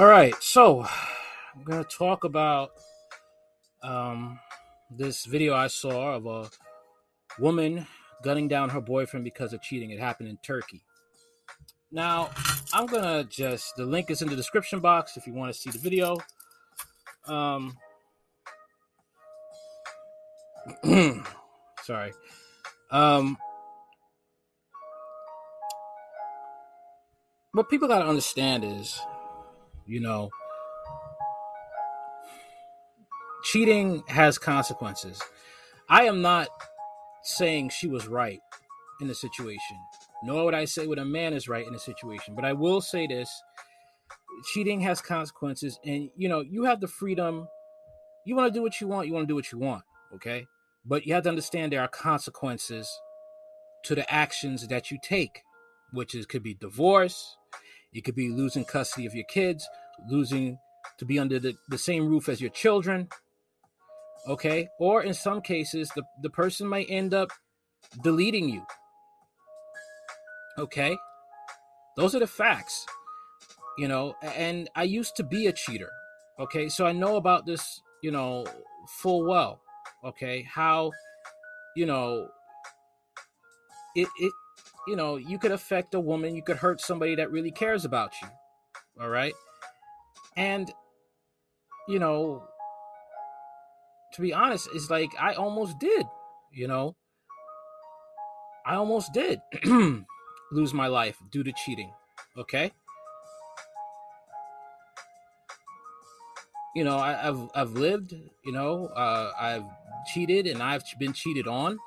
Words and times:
All 0.00 0.06
right, 0.06 0.34
so 0.42 0.86
I'm 1.54 1.62
gonna 1.62 1.84
talk 1.84 2.24
about 2.24 2.70
um, 3.82 4.40
this 4.90 5.26
video 5.26 5.54
I 5.54 5.66
saw 5.66 6.14
of 6.14 6.24
a 6.24 6.48
woman 7.38 7.86
gunning 8.24 8.48
down 8.48 8.70
her 8.70 8.80
boyfriend 8.80 9.24
because 9.24 9.52
of 9.52 9.60
cheating. 9.60 9.90
It 9.90 10.00
happened 10.00 10.30
in 10.30 10.38
Turkey. 10.38 10.82
Now, 11.92 12.30
I'm 12.72 12.86
gonna 12.86 13.24
just 13.24 13.76
the 13.76 13.84
link 13.84 14.10
is 14.10 14.22
in 14.22 14.30
the 14.30 14.36
description 14.36 14.80
box 14.80 15.18
if 15.18 15.26
you 15.26 15.34
want 15.34 15.52
to 15.52 15.60
see 15.60 15.68
the 15.68 15.78
video. 15.78 16.16
Um, 17.26 17.76
sorry. 21.84 22.14
Um, 22.90 23.36
what 27.52 27.68
people 27.68 27.86
got 27.86 27.98
to 27.98 28.06
understand 28.06 28.64
is, 28.64 28.98
you 29.90 30.00
know, 30.00 30.30
cheating 33.42 34.04
has 34.06 34.38
consequences. 34.38 35.20
I 35.88 36.04
am 36.04 36.22
not 36.22 36.48
saying 37.24 37.70
she 37.70 37.88
was 37.88 38.06
right 38.06 38.40
in 39.00 39.08
the 39.08 39.14
situation, 39.14 39.76
nor 40.22 40.44
would 40.44 40.54
I 40.54 40.64
say 40.64 40.86
what 40.86 41.00
a 41.00 41.04
man 41.04 41.32
is 41.32 41.48
right 41.48 41.66
in 41.66 41.74
a 41.74 41.78
situation. 41.78 42.36
But 42.36 42.44
I 42.44 42.52
will 42.52 42.80
say 42.80 43.08
this 43.08 43.28
cheating 44.52 44.80
has 44.82 45.00
consequences, 45.00 45.80
and 45.84 46.08
you 46.16 46.28
know, 46.28 46.40
you 46.40 46.64
have 46.64 46.80
the 46.80 46.88
freedom. 46.88 47.48
You 48.24 48.36
want 48.36 48.52
to 48.52 48.56
do 48.56 48.62
what 48.62 48.80
you 48.80 48.86
want, 48.86 49.08
you 49.08 49.14
want 49.14 49.24
to 49.24 49.32
do 49.32 49.34
what 49.34 49.50
you 49.50 49.58
want, 49.58 49.82
okay? 50.14 50.46
But 50.84 51.04
you 51.04 51.14
have 51.14 51.24
to 51.24 51.30
understand 51.30 51.72
there 51.72 51.82
are 51.82 51.88
consequences 51.88 52.88
to 53.84 53.96
the 53.96 54.10
actions 54.12 54.68
that 54.68 54.92
you 54.92 54.98
take, 55.02 55.42
which 55.92 56.14
is 56.14 56.26
could 56.26 56.42
be 56.42 56.54
divorce, 56.54 57.36
it 57.92 58.04
could 58.04 58.14
be 58.14 58.28
losing 58.28 58.64
custody 58.64 59.06
of 59.06 59.14
your 59.14 59.24
kids, 59.24 59.68
losing 60.08 60.58
to 60.98 61.04
be 61.04 61.18
under 61.18 61.38
the, 61.38 61.54
the 61.68 61.78
same 61.78 62.06
roof 62.06 62.28
as 62.28 62.40
your 62.40 62.50
children. 62.50 63.08
Okay. 64.28 64.68
Or 64.78 65.02
in 65.02 65.14
some 65.14 65.40
cases, 65.40 65.90
the, 65.94 66.02
the 66.22 66.30
person 66.30 66.66
might 66.66 66.86
end 66.88 67.14
up 67.14 67.30
deleting 68.02 68.48
you. 68.48 68.64
Okay. 70.58 70.96
Those 71.96 72.14
are 72.14 72.20
the 72.20 72.26
facts. 72.26 72.86
You 73.78 73.88
know, 73.88 74.14
and 74.22 74.68
I 74.74 74.82
used 74.82 75.16
to 75.16 75.22
be 75.22 75.46
a 75.46 75.52
cheater. 75.52 75.90
Okay. 76.38 76.68
So 76.68 76.86
I 76.86 76.92
know 76.92 77.16
about 77.16 77.46
this, 77.46 77.80
you 78.02 78.10
know, 78.10 78.46
full 78.86 79.24
well. 79.24 79.60
Okay. 80.04 80.42
How, 80.42 80.92
you 81.76 81.86
know, 81.86 82.28
it, 83.96 84.08
it 84.18 84.32
you 84.86 84.96
know, 84.96 85.16
you 85.16 85.38
could 85.38 85.52
affect 85.52 85.94
a 85.94 86.00
woman, 86.00 86.34
you 86.34 86.42
could 86.42 86.56
hurt 86.56 86.80
somebody 86.80 87.14
that 87.14 87.30
really 87.30 87.50
cares 87.50 87.84
about 87.84 88.12
you. 88.20 88.28
All 89.00 89.08
right. 89.08 89.32
And, 90.40 90.72
you 91.86 91.98
know, 91.98 92.42
to 94.14 94.22
be 94.22 94.32
honest, 94.32 94.70
it's 94.72 94.88
like 94.88 95.10
I 95.20 95.34
almost 95.34 95.78
did, 95.78 96.06
you 96.50 96.66
know, 96.66 96.96
I 98.64 98.76
almost 98.76 99.12
did 99.12 99.38
lose 100.50 100.72
my 100.72 100.86
life 100.86 101.18
due 101.30 101.42
to 101.42 101.52
cheating. 101.52 101.92
Okay. 102.38 102.72
You 106.74 106.84
know, 106.84 106.96
I, 106.96 107.12
have 107.12 107.50
I've 107.54 107.72
lived, 107.72 108.14
you 108.42 108.52
know, 108.52 108.86
uh, 108.96 109.32
I've 109.38 109.64
cheated 110.14 110.46
and 110.46 110.62
I've 110.62 110.84
been 110.98 111.12
cheated 111.12 111.46
on. 111.46 111.78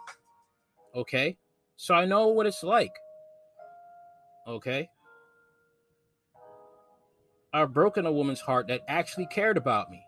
Okay. 0.94 1.38
So 1.76 1.96
I 1.96 2.06
know 2.06 2.28
what 2.28 2.46
it's 2.46 2.62
like. 2.62 2.94
Okay. 4.48 4.90
I've 7.54 7.72
broken 7.72 8.06
a 8.06 8.12
woman's 8.12 8.42
heart 8.42 8.68
that 8.68 8.82
actually 8.88 9.28
cared 9.28 9.58
about 9.58 9.92
me. 9.92 10.04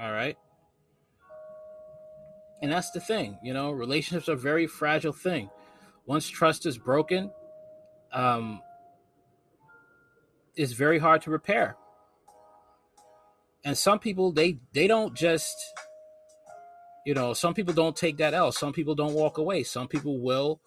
All 0.00 0.12
right. 0.12 0.36
And 2.62 2.70
that's 2.70 2.92
the 2.92 3.00
thing, 3.00 3.38
you 3.42 3.52
know, 3.52 3.72
relationships 3.72 4.28
are 4.28 4.34
a 4.34 4.36
very 4.36 4.68
fragile 4.68 5.12
thing. 5.12 5.50
Once 6.06 6.28
trust 6.28 6.64
is 6.64 6.78
broken, 6.78 7.32
um, 8.12 8.60
it's 10.54 10.72
very 10.72 11.00
hard 11.00 11.22
to 11.22 11.30
repair. 11.30 11.76
And 13.64 13.76
some 13.76 13.98
people 13.98 14.30
they 14.32 14.58
they 14.72 14.86
don't 14.86 15.14
just 15.14 15.56
you 17.04 17.14
know, 17.14 17.32
some 17.32 17.52
people 17.52 17.74
don't 17.74 17.96
take 17.96 18.18
that 18.18 18.32
L. 18.32 18.52
Some 18.52 18.72
people 18.72 18.94
don't 18.94 19.14
walk 19.14 19.38
away. 19.38 19.64
Some 19.64 19.88
people 19.88 20.20
will 20.20 20.60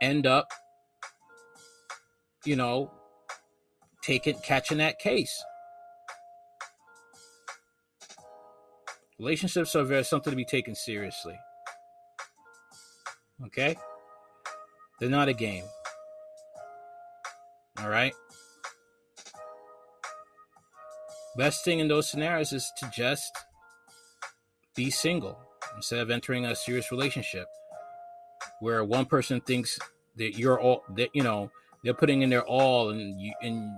end 0.00 0.26
up, 0.26 0.52
you 2.44 2.54
know, 2.54 2.92
taking 4.08 4.38
catching 4.38 4.78
that 4.78 4.98
case. 4.98 5.44
Relationships 9.18 9.76
are 9.76 9.84
very 9.84 10.02
something 10.02 10.30
to 10.30 10.36
be 10.36 10.46
taken 10.46 10.74
seriously. 10.74 11.38
Okay? 13.44 13.76
They're 14.98 15.10
not 15.10 15.28
a 15.28 15.34
game. 15.34 15.64
All 17.82 17.90
right? 17.90 18.14
Best 21.36 21.62
thing 21.62 21.78
in 21.78 21.88
those 21.88 22.10
scenarios 22.10 22.54
is 22.54 22.72
to 22.78 22.90
just 22.96 23.36
be 24.74 24.90
single 24.90 25.38
instead 25.76 25.98
of 25.98 26.10
entering 26.10 26.46
a 26.46 26.56
serious 26.56 26.90
relationship 26.90 27.46
where 28.60 28.82
one 28.84 29.04
person 29.04 29.42
thinks 29.42 29.78
that 30.16 30.38
you're 30.38 30.58
all 30.58 30.82
that 30.96 31.10
you 31.14 31.22
know 31.22 31.50
they're 31.84 31.94
putting 31.94 32.22
in 32.22 32.30
their 32.30 32.42
all 32.42 32.90
and 32.90 33.20
you 33.20 33.32
and 33.40 33.70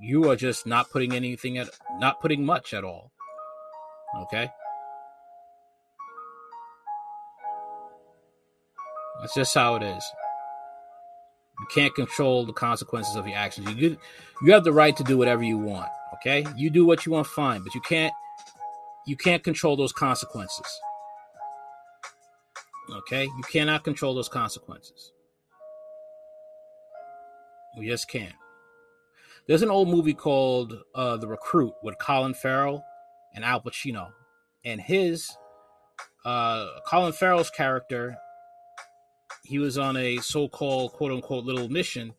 you 0.00 0.30
are 0.30 0.36
just 0.36 0.66
not 0.66 0.90
putting 0.90 1.12
anything 1.12 1.58
at 1.58 1.68
not 1.98 2.20
putting 2.20 2.44
much 2.44 2.72
at 2.74 2.84
all 2.84 3.12
okay 4.22 4.48
that's 9.20 9.34
just 9.34 9.54
how 9.54 9.74
it 9.76 9.82
is 9.82 10.04
you 11.60 11.66
can't 11.74 11.94
control 11.94 12.46
the 12.46 12.52
consequences 12.52 13.16
of 13.16 13.26
your 13.26 13.36
actions 13.36 13.70
you 13.74 13.96
you 14.42 14.52
have 14.52 14.64
the 14.64 14.72
right 14.72 14.96
to 14.96 15.04
do 15.04 15.18
whatever 15.18 15.42
you 15.42 15.58
want 15.58 15.88
okay 16.14 16.44
you 16.56 16.70
do 16.70 16.84
what 16.86 17.04
you 17.04 17.12
want 17.12 17.26
fine 17.26 17.62
but 17.62 17.74
you 17.74 17.80
can't 17.82 18.12
you 19.06 19.16
can't 19.16 19.42
control 19.42 19.76
those 19.76 19.92
consequences. 19.92 20.80
Okay? 22.90 23.24
You 23.24 23.42
cannot 23.50 23.84
control 23.84 24.14
those 24.14 24.28
consequences. 24.28 25.12
We 27.78 27.86
just 27.86 28.08
can't. 28.08 28.34
There's 29.50 29.62
an 29.62 29.70
old 29.72 29.88
movie 29.88 30.14
called 30.14 30.78
uh, 30.94 31.16
The 31.16 31.26
Recruit 31.26 31.74
with 31.82 31.98
Colin 31.98 32.34
Farrell 32.34 32.84
and 33.34 33.44
Al 33.44 33.60
Pacino. 33.60 34.12
And 34.64 34.80
his, 34.80 35.28
uh, 36.24 36.68
Colin 36.86 37.12
Farrell's 37.12 37.50
character, 37.50 38.16
he 39.42 39.58
was 39.58 39.76
on 39.76 39.96
a 39.96 40.18
so 40.18 40.46
called 40.46 40.92
quote 40.92 41.10
unquote 41.10 41.44
little 41.46 41.68
mission 41.68 42.14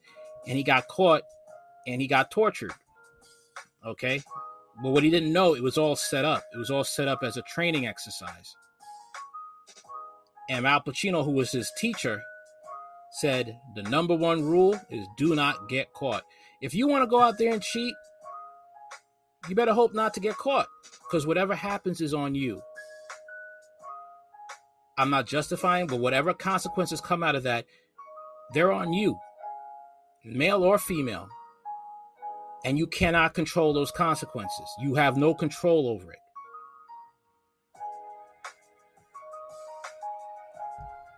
and 0.45 0.57
he 0.57 0.61
got 0.61 0.89
caught 0.89 1.21
and 1.87 2.01
he 2.01 2.07
got 2.09 2.31
tortured. 2.31 2.73
Okay? 3.87 4.21
But 4.83 4.89
what 4.89 5.03
he 5.03 5.09
didn't 5.09 5.31
know, 5.31 5.55
it 5.55 5.63
was 5.63 5.77
all 5.77 5.95
set 5.95 6.25
up. 6.25 6.43
It 6.53 6.57
was 6.57 6.69
all 6.69 6.83
set 6.83 7.07
up 7.07 7.23
as 7.23 7.37
a 7.37 7.43
training 7.43 7.87
exercise. 7.87 8.57
And 10.49 10.67
Al 10.67 10.81
Pacino, 10.81 11.23
who 11.23 11.31
was 11.31 11.53
his 11.53 11.71
teacher, 11.77 12.21
said 13.21 13.57
the 13.73 13.83
number 13.83 14.15
one 14.17 14.43
rule 14.43 14.77
is 14.89 15.07
do 15.15 15.33
not 15.33 15.69
get 15.69 15.93
caught. 15.93 16.23
If 16.61 16.73
you 16.73 16.87
want 16.87 17.03
to 17.03 17.07
go 17.07 17.21
out 17.21 17.37
there 17.37 17.53
and 17.53 17.61
cheat, 17.61 17.93
you 19.49 19.55
better 19.55 19.73
hope 19.73 19.93
not 19.93 20.13
to 20.13 20.19
get 20.19 20.37
caught 20.37 20.67
because 21.03 21.25
whatever 21.25 21.55
happens 21.55 22.01
is 22.01 22.13
on 22.13 22.35
you. 22.35 22.61
I'm 24.97 25.09
not 25.09 25.25
justifying, 25.25 25.87
but 25.87 25.99
whatever 25.99 26.33
consequences 26.33 27.01
come 27.01 27.23
out 27.23 27.35
of 27.35 27.43
that, 27.43 27.65
they're 28.53 28.71
on 28.71 28.93
you, 28.93 29.17
male 30.23 30.63
or 30.63 30.77
female 30.77 31.29
and 32.63 32.77
you 32.77 32.87
cannot 32.87 33.33
control 33.33 33.73
those 33.73 33.91
consequences. 33.91 34.69
You 34.79 34.95
have 34.95 35.17
no 35.17 35.33
control 35.33 35.87
over 35.87 36.11
it. 36.11 36.19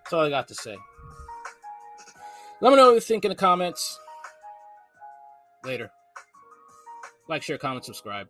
That's 0.03 0.13
all 0.13 0.25
I 0.25 0.29
got 0.29 0.47
to 0.49 0.55
say. 0.55 0.77
Let 2.61 2.69
me 2.69 2.77
know 2.77 2.87
what 2.87 2.95
you 2.95 3.01
think 3.01 3.25
in 3.25 3.29
the 3.29 3.35
comments. 3.35 3.99
Later. 5.65 5.89
Like, 7.29 7.41
share, 7.41 7.57
comment, 7.57 7.85
subscribe. 7.85 8.27